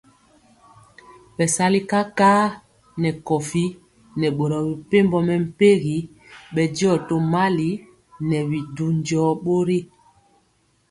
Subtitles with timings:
[1.35, 2.45] Bɛsali kakar
[3.01, 3.63] nɛ kowi
[4.19, 5.97] nɛ boro mepempɔ mɛmpegi
[6.53, 7.69] bɛndiɔ tomali
[8.29, 9.77] nɛ bi du jɔɔ bori.